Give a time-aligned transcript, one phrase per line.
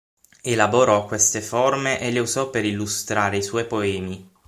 [0.41, 4.29] Elaborò queste forme e le usò per illustrare i suoi poemi.